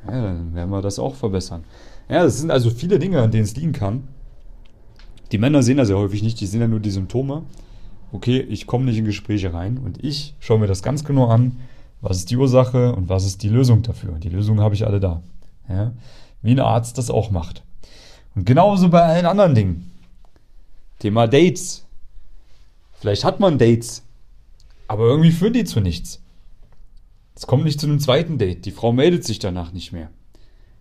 Ja, 0.07 0.23
dann 0.23 0.55
werden 0.55 0.71
wir 0.71 0.81
das 0.81 0.99
auch 0.99 1.15
verbessern. 1.15 1.65
Ja, 2.09 2.23
das 2.23 2.39
sind 2.39 2.51
also 2.51 2.71
viele 2.71 2.99
Dinge, 2.99 3.21
an 3.21 3.31
denen 3.31 3.45
es 3.45 3.57
liegen 3.57 3.73
kann. 3.73 4.09
Die 5.31 5.39
Männer 5.39 5.63
sehen 5.63 5.77
das 5.77 5.91
ja 5.91 5.97
häufig 5.97 6.23
nicht, 6.23 6.41
die 6.41 6.47
sehen 6.47 6.61
ja 6.61 6.69
nur 6.69 6.81
die 6.81 6.91
Symptome. 6.91 7.43
Okay, 8.13 8.41
ich 8.41 8.67
komme 8.67 8.87
nicht 8.87 8.97
in 8.97 9.05
Gespräche 9.05 9.53
rein 9.53 9.77
und 9.77 10.03
ich 10.03 10.35
schaue 10.41 10.59
mir 10.59 10.67
das 10.67 10.83
ganz 10.83 11.05
genau 11.05 11.27
an, 11.27 11.59
was 12.01 12.19
ist 12.19 12.31
die 12.31 12.37
Ursache 12.37 12.95
und 12.95 13.09
was 13.11 13.27
ist 13.27 13.43
die 13.43 13.51
Lösung 13.51 13.83
dafür. 13.83 14.13
Die 14.19 14.31
Lösung 14.31 14.61
habe 14.61 14.75
ich 14.75 14.87
alle 14.87 15.01
da. 15.01 15.23
Ja? 15.69 15.93
Wie 16.41 16.53
ein 16.53 16.61
Arzt 16.61 16.97
das 16.97 17.11
auch 17.11 17.31
macht. 17.31 17.63
Und 18.35 18.47
genauso 18.47 18.89
bei 18.89 19.03
allen 19.03 19.27
anderen 19.27 19.55
Dingen. 19.55 19.93
Thema 21.01 21.27
Dates. 21.27 21.85
Vielleicht 22.95 23.25
hat 23.25 23.39
man 23.39 23.59
Dates, 23.59 24.03
aber 24.89 25.05
irgendwie 25.05 25.31
führen 25.31 25.53
die 25.53 25.65
zu 25.65 25.81
nichts. 25.81 26.23
Es 27.37 27.47
kommt 27.47 27.65
nicht 27.65 27.79
zu 27.79 27.87
einem 27.87 28.01
zweiten 28.01 28.39
Date. 28.39 28.65
Die 28.65 28.73
Frau 28.73 28.93
meldet 28.93 29.25
sich 29.25 29.39
danach 29.39 29.73
nicht 29.73 29.93
mehr. 29.93 30.11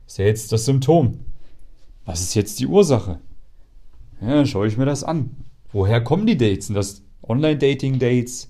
Ist 0.07 0.17
ja 0.17 0.25
jetzt 0.25 0.51
das 0.51 0.65
Symptom. 0.65 1.19
Was 2.05 2.21
ist 2.21 2.33
jetzt 2.33 2.59
die 2.59 2.67
Ursache? 2.67 3.19
Ja, 4.21 4.45
schaue 4.45 4.67
ich 4.67 4.77
mir 4.77 4.85
das 4.85 5.03
an. 5.03 5.35
Woher 5.71 6.01
kommen 6.01 6.25
die 6.25 6.37
Dates? 6.37 6.67
Sind 6.67 6.75
das 6.75 7.03
Online-Dating-Dates? 7.21 8.49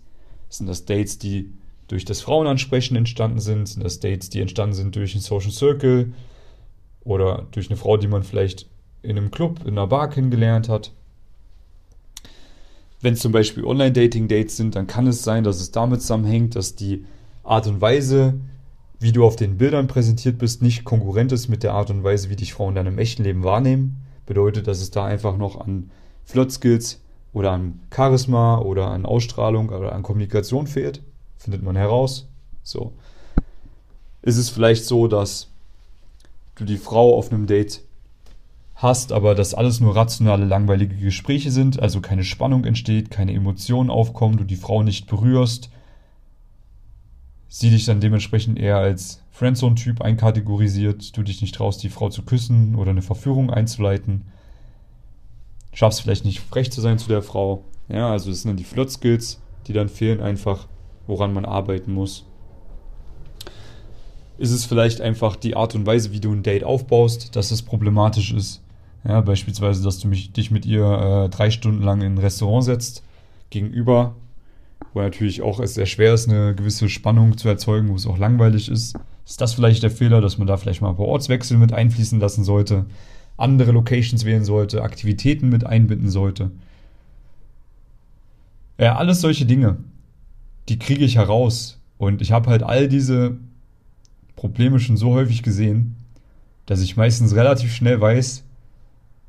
Sind 0.50 0.68
das 0.68 0.86
Dates, 0.86 1.18
die 1.18 1.52
durch 1.88 2.06
das 2.06 2.22
Frauenansprechen 2.22 2.96
entstanden 2.96 3.40
sind? 3.40 3.68
Sind 3.68 3.84
das 3.84 4.00
Dates, 4.00 4.30
die 4.30 4.40
entstanden 4.40 4.76
sind 4.76 4.96
durch 4.96 5.14
einen 5.14 5.22
Social 5.22 5.52
Circle? 5.52 6.14
Oder 7.04 7.48
durch 7.52 7.70
eine 7.70 7.78
Frau, 7.78 7.98
die 7.98 8.08
man 8.08 8.24
vielleicht 8.24 8.68
in 9.02 9.18
einem 9.18 9.32
Club, 9.32 9.62
in 9.62 9.72
einer 9.72 9.88
Bar 9.88 10.10
kennengelernt 10.10 10.70
hat? 10.70 10.92
Wenn 13.02 13.14
es 13.14 13.20
zum 13.20 13.32
Beispiel 13.32 13.66
Online-Dating-Dates 13.66 14.58
sind, 14.58 14.76
dann 14.76 14.88
kann 14.88 15.08
es 15.08 15.24
sein, 15.24 15.44
dass 15.44 15.60
es 15.60 15.72
damit 15.72 16.02
zusammenhängt, 16.02 16.56
dass 16.56 16.76
die 16.76 17.06
Art 17.44 17.66
und 17.68 17.82
Weise, 17.82 18.40
wie 19.00 19.12
du 19.12 19.26
auf 19.26 19.36
den 19.36 19.58
Bildern 19.58 19.88
präsentiert 19.88 20.38
bist, 20.38 20.62
nicht 20.62 20.84
konkurrent 20.84 21.32
ist 21.32 21.48
mit 21.48 21.64
der 21.64 21.74
Art 21.74 21.90
und 21.90 22.04
Weise, 22.04 22.30
wie 22.30 22.36
dich 22.36 22.54
Frauen 22.54 22.70
in 22.70 22.76
deinem 22.76 22.98
echten 22.98 23.24
Leben 23.24 23.44
wahrnehmen. 23.44 23.98
Bedeutet, 24.26 24.68
dass 24.68 24.82
es 24.82 24.92
da 24.92 25.06
einfach 25.06 25.38
noch 25.38 25.60
an 25.60 25.92
Flirt-Skills 26.26 27.00
oder 27.34 27.52
an 27.52 27.80
Charisma 27.94 28.58
oder 28.60 28.90
an 28.90 29.06
Ausstrahlung 29.06 29.70
oder 29.70 29.94
an 29.94 30.04
Kommunikation 30.04 30.68
fehlt. 30.68 31.02
Findet 31.38 31.64
man 31.64 31.76
heraus. 31.76 32.28
So. 32.64 32.94
Ist 34.24 34.38
es 34.38 34.50
vielleicht 34.50 34.86
so, 34.86 35.08
dass 35.08 35.48
du 36.56 36.66
die 36.66 36.78
Frau 36.78 37.16
auf 37.16 37.32
einem 37.32 37.46
Date 37.46 37.82
hast, 38.76 39.12
aber 39.12 39.36
dass 39.36 39.54
alles 39.54 39.80
nur 39.80 39.96
rationale, 39.96 40.46
langweilige 40.46 40.96
Gespräche 40.96 41.52
sind, 41.52 41.80
also 41.80 42.02
keine 42.02 42.24
Spannung 42.24 42.66
entsteht, 42.66 43.10
keine 43.12 43.34
Emotionen 43.34 43.90
aufkommen, 43.90 44.38
du 44.38 44.44
die 44.44 44.56
Frau 44.56 44.84
nicht 44.84 45.08
berührst, 45.08 45.70
sie 47.50 47.70
dich 47.70 47.86
dann 47.86 48.00
dementsprechend 48.00 48.60
eher 48.60 48.78
als 48.78 49.22
Friendzone-Typ 49.32 50.02
einkategorisiert, 50.02 51.16
du 51.16 51.24
dich 51.24 51.42
nicht 51.42 51.56
traust, 51.56 51.84
die 51.84 51.90
Frau 51.90 52.10
zu 52.10 52.24
küssen 52.24 52.76
oder 52.76 52.92
eine 52.92 53.02
Verführung 53.02 53.50
einzuleiten, 53.50 54.26
schaffst 55.74 56.02
vielleicht 56.02 56.26
nicht 56.26 56.40
frech 56.40 56.72
zu 56.72 56.82
sein 56.82 56.98
zu 56.98 57.08
der 57.08 57.22
Frau. 57.22 57.64
Ja, 57.88 58.12
also 58.12 58.30
das 58.30 58.42
sind 58.42 58.50
dann 58.50 58.58
die 58.58 58.64
Flirt-Skills, 58.64 59.40
die 59.68 59.74
dann 59.74 59.90
fehlen 59.90 60.22
einfach, 60.22 60.68
woran 61.06 61.34
man 61.34 61.46
arbeiten 61.46 61.94
muss. 61.94 62.26
Ist 64.38 64.52
es 64.52 64.66
vielleicht 64.66 65.02
einfach 65.02 65.36
die 65.36 65.56
Art 65.56 65.74
und 65.76 65.86
Weise, 65.86 66.12
wie 66.12 66.20
du 66.20 66.32
ein 66.32 66.44
Date 66.44 66.64
aufbaust, 66.64 67.36
dass 67.36 67.52
es 67.52 67.62
problematisch 67.62 68.34
ist? 68.34 68.62
Ja, 69.08 69.22
beispielsweise, 69.22 69.84
dass 69.84 70.00
du 70.00 70.08
mich, 70.08 70.32
dich 70.34 70.52
mit 70.52 70.66
ihr 70.66 70.84
äh, 70.84 71.30
drei 71.30 71.50
Stunden 71.50 71.82
lang 71.82 72.02
in 72.02 72.16
ein 72.16 72.18
Restaurant 72.18 72.64
setzt, 72.64 73.04
gegenüber, 73.50 74.16
wo 74.98 75.02
natürlich 75.02 75.42
auch 75.44 75.60
es 75.60 75.76
sehr 75.76 75.86
schwer 75.86 76.16
ist, 76.16 76.28
eine 76.28 76.56
gewisse 76.56 76.90
Spannung 76.90 77.38
zu 77.38 77.48
erzeugen, 77.48 77.90
wo 77.90 77.96
es 77.96 78.08
auch 78.08 78.18
langweilig 78.18 78.70
ist. 78.70 78.98
Ist 79.26 79.42
das 79.42 79.54
vielleicht 79.54 79.84
der 79.84 79.92
Fehler, 79.92 80.22
dass 80.22 80.38
man 80.38 80.48
da 80.48 80.58
vielleicht 80.58 80.82
mal 80.82 80.90
ein 80.90 80.96
paar 80.96 81.06
Ortswechsel 81.06 81.58
mit 81.58 81.72
einfließen 81.72 82.20
lassen 82.20 82.44
sollte, 82.44 82.86
andere 83.38 83.72
Locations 83.72 84.26
wählen 84.26 84.44
sollte, 84.44 84.82
Aktivitäten 84.82 85.50
mit 85.50 85.66
einbinden 85.66 86.10
sollte? 86.10 86.50
Ja, 88.80 88.96
alles 88.96 89.22
solche 89.22 89.46
Dinge, 89.46 89.78
die 90.68 90.80
kriege 90.80 91.06
ich 91.06 91.16
heraus. 91.16 91.80
Und 92.00 92.22
ich 92.22 92.32
habe 92.32 92.50
halt 92.50 92.64
all 92.64 92.88
diese 92.88 93.38
Probleme 94.36 94.80
schon 94.80 94.98
so 94.98 95.14
häufig 95.14 95.44
gesehen, 95.44 95.96
dass 96.66 96.82
ich 96.82 96.98
meistens 96.98 97.36
relativ 97.36 97.74
schnell 97.74 98.02
weiß, 98.02 98.44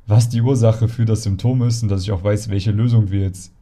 was 0.07 0.31
die 0.31 0.41
Ursache 0.41 0.89
für 0.89 1.05
das 1.05 1.25
Symptom 1.25 1.63
ist 1.63 1.83
und 1.83 1.91
dass 1.91 2.03
ich 2.03 2.11
auch 2.11 2.25
weiß, 2.25 2.49
welche 2.49 2.71
Lösung 2.71 3.11
wir 3.11 3.21
jetzt 3.21 3.53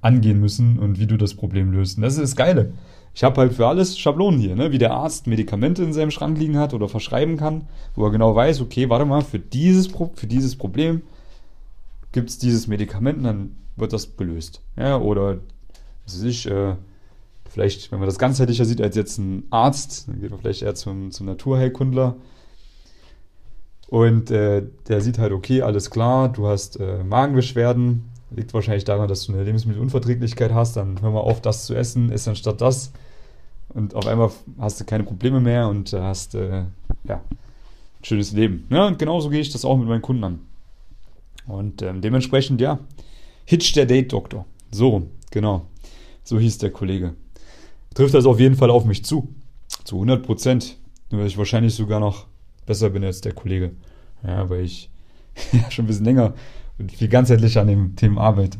angehen 0.00 0.40
müssen 0.40 0.78
und 0.78 0.98
wie 0.98 1.06
du 1.06 1.16
das 1.16 1.34
Problem 1.34 1.72
löst. 1.72 1.96
Und 1.96 2.02
das 2.02 2.14
ist 2.14 2.22
das 2.22 2.36
Geile. 2.36 2.72
Ich 3.14 3.24
habe 3.24 3.40
halt 3.40 3.54
für 3.54 3.66
alles 3.66 3.98
Schablonen 3.98 4.38
hier, 4.38 4.54
ne? 4.56 4.72
wie 4.72 4.78
der 4.78 4.92
Arzt 4.92 5.26
Medikamente 5.26 5.82
in 5.82 5.94
seinem 5.94 6.10
Schrank 6.10 6.38
liegen 6.38 6.58
hat 6.58 6.74
oder 6.74 6.86
verschreiben 6.88 7.38
kann, 7.38 7.66
wo 7.94 8.04
er 8.04 8.10
genau 8.10 8.34
weiß, 8.34 8.60
okay, 8.60 8.90
warte 8.90 9.06
mal, 9.06 9.22
für 9.22 9.38
dieses, 9.38 9.88
Pro 9.88 10.10
für 10.14 10.26
dieses 10.26 10.56
Problem 10.56 11.00
gibt 12.12 12.28
es 12.28 12.38
dieses 12.38 12.66
Medikament 12.66 13.18
und 13.18 13.24
dann 13.24 13.56
wird 13.76 13.92
das 13.92 14.16
gelöst. 14.16 14.60
Ja, 14.76 14.98
oder, 14.98 15.38
was 16.04 16.16
weiß 16.16 16.24
ich, 16.24 16.50
äh, 16.50 16.76
vielleicht, 17.48 17.90
wenn 17.90 18.00
man 18.00 18.06
das 18.06 18.18
ganzheitlicher 18.18 18.66
sieht 18.66 18.82
als 18.82 18.96
jetzt 18.96 19.18
ein 19.18 19.44
Arzt, 19.50 20.08
dann 20.08 20.20
geht 20.20 20.30
man 20.30 20.40
vielleicht 20.40 20.62
eher 20.62 20.74
zum, 20.74 21.10
zum 21.10 21.26
Naturheilkundler. 21.26 22.16
Und 23.88 24.30
äh, 24.30 24.62
der 24.88 25.00
sieht 25.00 25.18
halt, 25.18 25.32
okay, 25.32 25.62
alles 25.62 25.90
klar, 25.90 26.28
du 26.28 26.48
hast 26.48 26.78
äh, 26.80 27.02
Magenbeschwerden, 27.02 28.10
Liegt 28.30 28.52
wahrscheinlich 28.54 28.84
daran, 28.84 29.08
dass 29.08 29.24
du 29.24 29.32
eine 29.32 29.44
Lebensmittelunverträglichkeit 29.44 30.52
hast. 30.52 30.76
Dann 30.76 31.00
hör 31.00 31.10
mal 31.10 31.20
auf, 31.20 31.40
das 31.40 31.66
zu 31.66 31.74
essen, 31.74 32.10
ess 32.10 32.26
anstatt 32.26 32.60
das. 32.60 32.92
Und 33.68 33.94
auf 33.94 34.06
einmal 34.06 34.30
hast 34.58 34.80
du 34.80 34.84
keine 34.84 35.04
Probleme 35.04 35.40
mehr 35.40 35.68
und 35.68 35.92
hast 35.92 36.34
äh, 36.34 36.64
ja, 37.04 37.16
ein 37.16 38.04
schönes 38.04 38.32
Leben. 38.32 38.66
Ja, 38.70 38.86
und 38.86 38.98
genauso 38.98 39.28
gehe 39.28 39.40
ich 39.40 39.50
das 39.50 39.64
auch 39.64 39.76
mit 39.76 39.88
meinen 39.88 40.02
Kunden 40.02 40.24
an. 40.24 40.40
Und 41.46 41.82
ähm, 41.82 42.00
dementsprechend, 42.00 42.60
ja, 42.60 42.80
Hitch 43.44 43.72
der 43.74 43.86
Date-Doktor. 43.86 44.44
So, 44.72 45.08
genau. 45.30 45.66
So 46.24 46.38
hieß 46.40 46.58
der 46.58 46.70
Kollege. 46.70 47.14
Trifft 47.94 48.14
das 48.14 48.26
auf 48.26 48.40
jeden 48.40 48.56
Fall 48.56 48.70
auf 48.70 48.84
mich 48.84 49.04
zu. 49.04 49.28
Zu 49.84 49.96
100 49.96 50.24
Prozent. 50.24 50.76
Nur 51.10 51.20
weil 51.20 51.28
ich 51.28 51.38
wahrscheinlich 51.38 51.74
sogar 51.74 52.00
noch 52.00 52.26
besser 52.66 52.90
bin 52.90 53.04
als 53.04 53.20
der 53.20 53.32
Kollege. 53.32 53.70
Ja, 54.26 54.50
weil 54.50 54.64
ich 54.64 54.90
schon 55.70 55.84
ein 55.84 55.88
bisschen 55.88 56.04
länger 56.04 56.34
und 56.78 56.92
viel 56.92 57.08
ganzheitlicher 57.08 57.60
an 57.60 57.68
den 57.68 57.96
Themen 57.96 58.18
arbeite. 58.18 58.58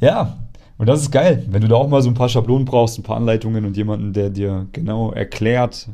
Ja, 0.00 0.38
und 0.78 0.88
das 0.88 1.02
ist 1.02 1.10
geil, 1.10 1.44
wenn 1.50 1.60
du 1.60 1.68
da 1.68 1.74
auch 1.74 1.88
mal 1.88 2.02
so 2.02 2.08
ein 2.08 2.14
paar 2.14 2.28
Schablonen 2.28 2.64
brauchst, 2.64 2.98
ein 2.98 3.02
paar 3.02 3.16
Anleitungen 3.16 3.64
und 3.64 3.76
jemanden, 3.76 4.12
der 4.12 4.30
dir 4.30 4.66
genau 4.72 5.10
erklärt, 5.10 5.88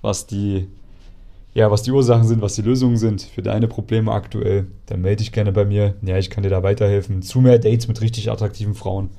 was 0.00 0.26
die, 0.26 0.66
ja, 1.54 1.70
was 1.70 1.82
die 1.82 1.92
Ursachen 1.92 2.26
sind, 2.26 2.42
was 2.42 2.56
die 2.56 2.62
Lösungen 2.62 2.96
sind 2.96 3.22
für 3.22 3.42
deine 3.42 3.68
Probleme 3.68 4.10
aktuell, 4.10 4.66
dann 4.86 5.02
melde 5.02 5.18
dich 5.18 5.30
gerne 5.30 5.52
bei 5.52 5.64
mir. 5.64 5.94
Ja, 6.02 6.18
ich 6.18 6.30
kann 6.30 6.42
dir 6.42 6.50
da 6.50 6.64
weiterhelfen. 6.64 7.22
Zu 7.22 7.40
mehr 7.40 7.60
Dates 7.60 7.86
mit 7.86 8.00
richtig 8.00 8.30
attraktiven 8.30 8.74
Frauen 8.74 9.10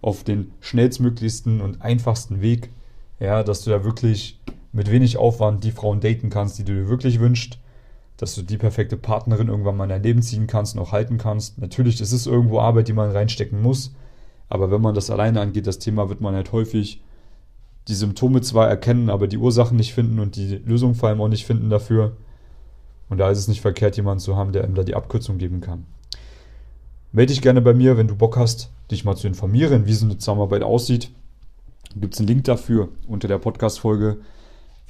auf 0.00 0.24
den 0.24 0.52
schnellstmöglichsten 0.60 1.60
und 1.60 1.82
einfachsten 1.82 2.40
Weg. 2.40 2.70
Ja, 3.18 3.42
dass 3.42 3.62
du 3.64 3.70
da 3.70 3.84
wirklich 3.84 4.38
mit 4.72 4.90
wenig 4.90 5.18
Aufwand 5.18 5.64
die 5.64 5.72
Frauen 5.72 6.00
daten 6.00 6.30
kannst, 6.30 6.58
die 6.58 6.64
du 6.64 6.72
dir 6.72 6.88
wirklich 6.88 7.20
wünschst 7.20 7.58
dass 8.20 8.34
du 8.34 8.42
die 8.42 8.58
perfekte 8.58 8.98
Partnerin 8.98 9.48
irgendwann 9.48 9.78
mal 9.78 9.84
in 9.84 9.90
dein 9.90 10.02
Leben 10.02 10.20
ziehen 10.20 10.46
kannst 10.46 10.76
und 10.76 10.82
auch 10.82 10.92
halten 10.92 11.16
kannst. 11.16 11.56
Natürlich 11.56 12.02
ist 12.02 12.12
es 12.12 12.26
irgendwo 12.26 12.60
Arbeit, 12.60 12.86
die 12.86 12.92
man 12.92 13.10
reinstecken 13.10 13.62
muss, 13.62 13.94
aber 14.50 14.70
wenn 14.70 14.82
man 14.82 14.94
das 14.94 15.08
alleine 15.08 15.40
angeht, 15.40 15.66
das 15.66 15.78
Thema, 15.78 16.10
wird 16.10 16.20
man 16.20 16.34
halt 16.34 16.52
häufig 16.52 17.00
die 17.88 17.94
Symptome 17.94 18.42
zwar 18.42 18.68
erkennen, 18.68 19.08
aber 19.08 19.26
die 19.26 19.38
Ursachen 19.38 19.78
nicht 19.78 19.94
finden 19.94 20.20
und 20.20 20.36
die 20.36 20.56
Lösung 20.56 20.94
vor 20.94 21.08
allem 21.08 21.22
auch 21.22 21.28
nicht 21.28 21.46
finden 21.46 21.70
dafür. 21.70 22.14
Und 23.08 23.16
da 23.16 23.30
ist 23.30 23.38
es 23.38 23.48
nicht 23.48 23.62
verkehrt, 23.62 23.96
jemanden 23.96 24.20
zu 24.20 24.36
haben, 24.36 24.52
der 24.52 24.64
ihm 24.64 24.74
da 24.74 24.82
die 24.82 24.96
Abkürzung 24.96 25.38
geben 25.38 25.62
kann. 25.62 25.86
Melde 27.12 27.32
dich 27.32 27.40
gerne 27.40 27.62
bei 27.62 27.72
mir, 27.72 27.96
wenn 27.96 28.06
du 28.06 28.16
Bock 28.16 28.36
hast, 28.36 28.70
dich 28.90 29.02
mal 29.02 29.16
zu 29.16 29.28
informieren, 29.28 29.86
wie 29.86 29.94
so 29.94 30.04
eine 30.04 30.18
Zusammenarbeit 30.18 30.62
aussieht. 30.62 31.10
Gibt 31.96 32.12
es 32.12 32.20
einen 32.20 32.28
Link 32.28 32.44
dafür 32.44 32.88
unter 33.08 33.28
der 33.28 33.38
Podcast-Folge. 33.38 34.18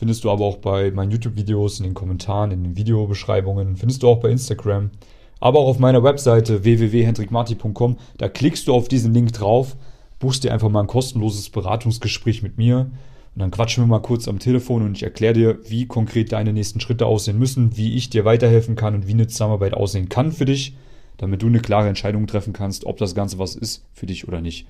Findest 0.01 0.25
du 0.25 0.31
aber 0.31 0.47
auch 0.47 0.57
bei 0.57 0.91
meinen 0.93 1.11
YouTube-Videos, 1.11 1.79
in 1.79 1.85
den 1.85 1.93
Kommentaren, 1.93 2.53
in 2.53 2.65
den 2.65 2.75
Videobeschreibungen. 2.75 3.77
Findest 3.77 4.03
du 4.03 4.09
auch 4.09 4.21
bei 4.21 4.31
Instagram. 4.31 4.93
Aber 5.41 5.59
auch 5.59 5.67
auf 5.67 5.79
meiner 5.79 6.03
Webseite 6.03 6.65
www.hendrikmarti.com. 6.65 7.99
Da 8.17 8.31
klickst 8.31 8.67
du 8.67 8.73
auf 8.73 8.89
diesen 8.89 9.13
Link 9.13 9.35
drauf, 9.35 9.77
buchst 10.19 10.43
dir 10.43 10.55
einfach 10.55 10.71
mal 10.71 10.81
ein 10.81 10.87
kostenloses 10.87 11.51
Beratungsgespräch 11.51 12.43
mit 12.43 12.57
mir. 12.57 12.91
Und 13.35 13.41
dann 13.41 13.51
quatschen 13.51 13.85
wir 13.85 13.89
mal 13.89 14.01
kurz 14.01 14.27
am 14.27 14.39
Telefon 14.39 14.81
und 14.87 14.97
ich 14.97 15.03
erkläre 15.03 15.35
dir, 15.35 15.59
wie 15.69 15.85
konkret 15.85 16.33
deine 16.33 16.55
nächsten 16.55 16.81
Schritte 16.81 17.05
aussehen 17.05 17.39
müssen, 17.39 17.77
wie 17.77 17.95
ich 17.95 18.09
dir 18.09 18.25
weiterhelfen 18.25 18.77
kann 18.77 18.95
und 18.95 19.07
wie 19.07 19.13
eine 19.13 19.27
Zusammenarbeit 19.27 19.75
aussehen 19.75 20.09
kann 20.09 20.33
für 20.33 20.47
dich, 20.47 20.77
damit 21.19 21.43
du 21.43 21.47
eine 21.49 21.61
klare 21.61 21.89
Entscheidung 21.89 22.27
treffen 22.27 22.55
kannst, 22.55 22.87
ob 22.87 22.97
das 22.97 23.15
Ganze 23.15 23.39
was 23.39 23.55
ist 23.55 23.85
für 23.93 24.07
dich 24.07 24.27
oder 24.27 24.41
nicht. 24.41 24.67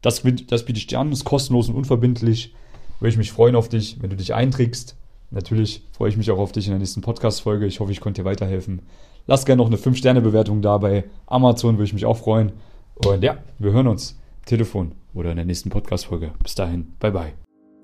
Das, 0.00 0.24
das 0.48 0.64
biete 0.64 0.78
ich 0.78 0.88
dir 0.88 0.98
an, 0.98 1.12
ist 1.12 1.22
kostenlos 1.22 1.68
und 1.68 1.76
unverbindlich 1.76 2.52
würde 3.02 3.10
ich 3.10 3.18
mich 3.18 3.32
freuen 3.32 3.56
auf 3.56 3.68
dich, 3.68 4.00
wenn 4.00 4.10
du 4.10 4.16
dich 4.16 4.32
einträgst. 4.32 4.96
Natürlich 5.30 5.82
freue 5.90 6.08
ich 6.08 6.16
mich 6.16 6.30
auch 6.30 6.38
auf 6.38 6.52
dich 6.52 6.66
in 6.66 6.72
der 6.72 6.78
nächsten 6.78 7.00
Podcast-Folge. 7.00 7.66
Ich 7.66 7.80
hoffe, 7.80 7.90
ich 7.90 8.00
konnte 8.00 8.22
dir 8.22 8.24
weiterhelfen. 8.24 8.82
Lass 9.26 9.44
gerne 9.44 9.60
noch 9.60 9.66
eine 9.66 9.76
5-Sterne-Bewertung 9.76 10.62
da 10.62 10.78
bei 10.78 11.04
Amazon, 11.26 11.76
würde 11.76 11.84
ich 11.84 11.94
mich 11.94 12.06
auch 12.06 12.18
freuen. 12.18 12.52
Und 12.94 13.24
ja, 13.24 13.38
wir 13.58 13.72
hören 13.72 13.88
uns. 13.88 14.18
Telefon 14.46 14.92
oder 15.14 15.30
in 15.30 15.36
der 15.36 15.44
nächsten 15.44 15.70
Podcast-Folge. 15.70 16.32
Bis 16.42 16.54
dahin, 16.54 16.92
bye 17.00 17.12
bye. 17.12 17.41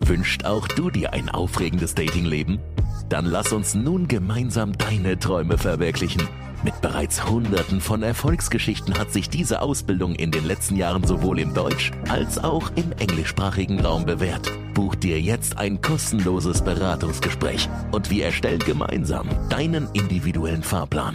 Wünscht 0.09 0.47
auch 0.47 0.67
du 0.69 0.89
dir 0.89 1.13
ein 1.13 1.29
aufregendes 1.29 1.95
Datingleben? 1.95 2.61
Dann 3.11 3.27
lass 3.27 3.53
uns 3.53 3.75
nun 3.75 4.09
gemeinsam 4.09 4.73
deine 4.73 5.19
Träume 5.19 5.59
verwirklichen. 5.59 6.23
Mit 6.65 6.81
bereits 6.81 7.29
Hunderten 7.29 7.83
von 7.83 8.03
Erfolgsgeschichten 8.03 8.99
hat 8.99 9.13
sich 9.13 9.29
diese 9.29 9.61
Ausbildung 9.61 10.15
in 10.15 10.31
den 10.31 10.47
letzten 10.47 10.77
Jahren 10.77 11.07
sowohl 11.07 11.39
im 11.39 11.53
Deutsch- 11.53 11.93
als 12.09 12.43
auch 12.43 12.71
im 12.75 12.93
englischsprachigen 12.93 13.81
Raum 13.81 14.07
bewährt. 14.07 14.51
Buch 14.73 14.95
dir 14.95 15.21
jetzt 15.21 15.59
ein 15.59 15.83
kostenloses 15.83 16.63
Beratungsgespräch 16.63 17.69
und 17.93 18.09
wir 18.09 18.25
erstellen 18.25 18.61
gemeinsam 18.61 19.29
deinen 19.51 19.89
individuellen 19.93 20.63
Fahrplan. 20.63 21.07